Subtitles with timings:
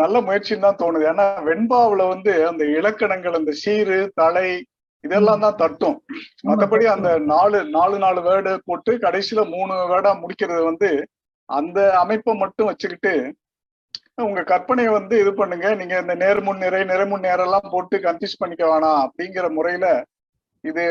[0.00, 1.04] நல்ல முயற்சின்னு தான் தோணுது.
[1.12, 4.48] ஏன்னா வெண்பாவுல வந்து அந்த இலக்கணங்கள் அந்த சீரு தலை
[5.04, 5.96] இதெல்லாம் தான் தட்டும்.
[6.48, 10.90] மத்தபடி அந்த நாலு நாலு நாலு வேர்டு போட்டு கடைசியில மூணு வேர்டா முடிக்கிறது வந்து
[11.48, 13.12] அந்த அமைப்பை மட்டும் வச்சுக்கிட்டு
[14.26, 15.66] உங்க கற்பனையை வந்து இது பண்ணுங்க.
[15.80, 19.86] நீங்க இந்த நேர்முன் நிறை நிறைமுன் நேரெல்லாம் போட்டு கன்ஃபியூஸ் பண்ணிக்க வேணாம் அப்படிங்கிற முறையில
[20.64, 20.84] இது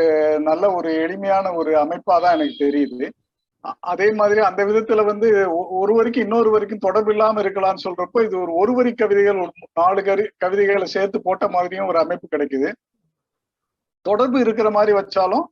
[0.49, 3.07] நல்ல ஒரு எளிமையான ஒரு அமைப்பா தான் எனக்கு தெரியுது.
[3.79, 8.53] அதே மாதிரி அந்த விதத்துல வந்து ஒருவருக்கு ஒரு இன்னொரு வரைக்கும் தொடர்பு இல்லாம இருக்கலாம்னு சொல்றப்போ இது ஒரு
[8.53, 12.71] ஒரு வரி கவிதைகள் ஒரு நாலு கரி கவிதைகளை சேர்த்து போட்ட மாதிரியும் ஒரு அமைப்பு கிடைக்குது.
[14.01, 15.45] தொடர்பு இருக்கிற மாதிரி வச்சாலும்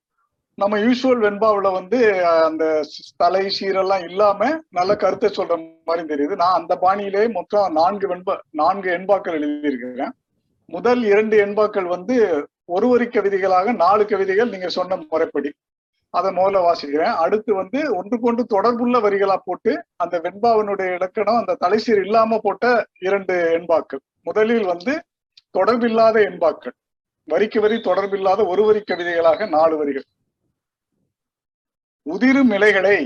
[0.56, 2.86] நம்ம யூஸ்வல் வெண்பாவில் வந்து அந்த
[3.16, 6.36] தலை சீரெல்லாம் இல்லாம நல்ல கருத்தை சொல்ற மாதிரி தெரியுது.
[6.36, 10.14] நான் அந்த பாணியிலே மொத்தம் நான்கு வெண்பா நான்கு எண்பாக்கள் எழுதியிருக்கிறேன்.
[10.66, 15.52] முதல் இரண்டு எண்பாக்கள் வந்து ஒரு வரி கவிதைகளாக நாலு கவிதைகள் நீங்க சொன்ன முறைப்படி.
[16.14, 17.16] அதை முதல்ல வாசிக்கிறேன்.
[17.26, 24.02] அடுத்து வந்து ஒன்றுக்கொண்டு தொடர்புள்ள வரிகளா போட்டு அந்த வெண்பாவினுடைய இலக்கணம் அந்த தலைசீர் இல்லாம போட்ட இரண்டு எண்பாக்கள்
[24.24, 24.94] முதலில் வந்து
[25.58, 26.76] தொடர்பில்லாத எண்பாக்கள்
[27.26, 30.06] வரிக்கு வரி தொடர்பில்லாத ஒரு வரி கவிதைகளாக நாலு வரிகள்.
[32.06, 32.98] உதிரும் இலைகளை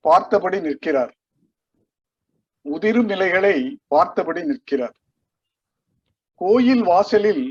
[0.00, 1.12] பார்த்தபடி நிற்கிறார்.
[2.64, 4.96] உதிரும் இலைகளை பார்த்தபடி நிற்கிறார்.
[6.40, 7.44] கோயில் வாசலில்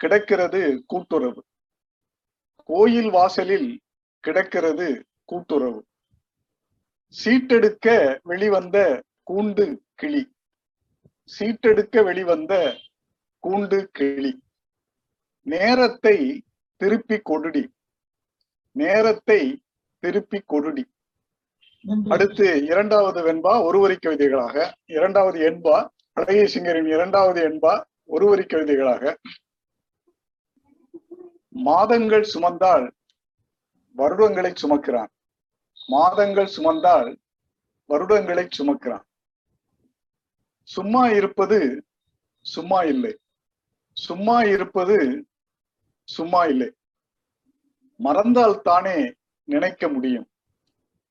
[0.00, 1.42] கிடக்கிறது கூட்டுறவு.
[2.64, 3.70] கோயில் வாசலில்
[4.20, 5.84] கிடக்கிறது கூட்டுறவு.
[7.24, 10.22] சீட்டெடுக்க வெளிவந்த கூண்டு கிளி.
[11.38, 12.76] சீட்டெடுக்க வெளிவந்த
[13.42, 14.32] கூண்டு கிளி.
[15.42, 16.44] நேரத்தை
[16.76, 17.64] திருப்பி கொடுடி.
[18.72, 19.62] நேரத்தை
[19.98, 20.84] திருப்பி கொடுடி.
[22.04, 24.70] அடுத்து இரண்டாவது வெண்பா ஒரு வரி கவிதைகளாக.
[24.86, 29.14] இரண்டாவது என்பா அழகிய சிங்கரின் இரண்டாவது என்பா ஒரு வரி கவிதைகளாக.
[31.48, 32.90] மாதங்கள் சுமந்தால்
[33.96, 35.08] வருடங்களை சுமக்கிறான்.
[35.88, 37.16] மாதங்கள் சுமந்தால்
[37.88, 39.02] வருடங்களை சுமக்கிறான்.
[40.62, 41.84] சும்மா இருப்பது
[42.40, 43.18] சும்மா இல்லை.
[43.92, 45.26] சும்மா இருப்பது
[46.04, 46.74] சும்மா இல்லை.
[47.96, 49.14] மறந்தால் தானே
[49.44, 50.28] நினைக்க முடியும்.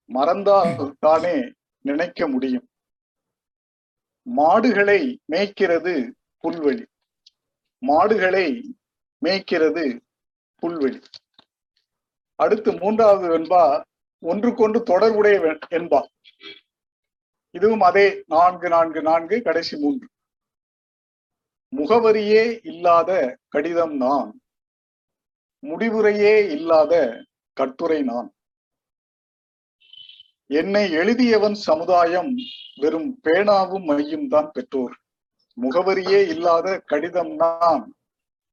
[0.06, 2.70] மறந்தால் தானே நினைக்க முடியும்.
[4.22, 6.12] மாடுகளை மேய்க்கிறது
[6.44, 6.86] புல்வெளி.
[7.78, 8.76] மாடுகளை
[9.26, 10.00] மேய்க்கிறது
[10.62, 11.02] புல்வெளி.
[12.40, 13.64] அடுத்து மூன்றாவது வெண்பா
[14.24, 15.36] ஒன்றுக்கொன்று தொடர்புடைய
[15.78, 16.00] என்பா.
[17.56, 20.08] இதுவும் அதே நான்கு நான்கு நான்கு கடைசி மூன்று.
[21.74, 23.12] முகவரியே இல்லாத
[23.48, 24.30] கடிதம் நான்
[25.64, 26.94] முடிவுரையே இல்லாத
[27.58, 28.30] கட்டுரை நான்.
[30.50, 32.32] என்னை எழுதியவன் சமுதாயம்
[32.82, 34.96] வெறும் பேனாவும் மையும் தான் பெற்றோர்.
[35.58, 37.84] முகவரியே இல்லாத கடிதம் நான்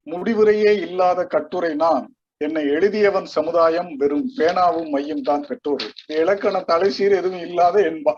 [0.06, 2.06] முடிவுரையே இல்லாத கட்டுரை நான்.
[2.40, 5.84] என்னை எழுதியவன் சமுதாயம் வெறும் பேனாவும் மையும் தான் பெற்றோர்.
[6.20, 8.14] இலக்கண தலைசீர் எதுவும் இல்லாத என்பா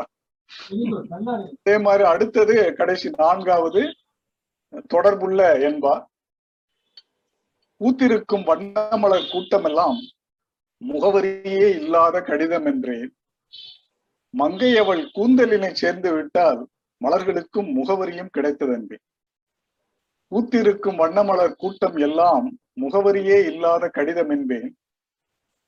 [1.53, 3.83] அதே மாதிரி அடுத்தது கடைசி நான்காவது
[4.93, 5.95] தொடர்புள்ள என்பா
[7.81, 9.99] பூத்திருக்கும் வண்ணமலர் கூட்டமெல்லாம்
[10.83, 13.11] முகவரியே இல்லாத கடிதம் என்றேன்.
[14.35, 16.61] மங்கை அவள் கூந்தலினை சேர்ந்து விட்டால்
[17.01, 19.05] மலர்களுக்கும் முகவரியும் கிடைத்ததென்பேன்
[20.33, 22.49] பூத்திருக்கும் வண்ணமலர் கூட்டம் எல்லாம்
[22.81, 24.77] முகவரியே இல்லாத கடிதம் என்பேன்.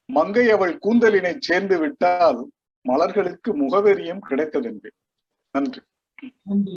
[0.04, 2.50] மங்கை அவள் கூந்தலினை சேர்ந்து விட்டால்
[2.88, 4.98] மலர்களுக்கு முகவரியும் கிடைத்ததென்பேன்.
[5.50, 5.80] நன்றி.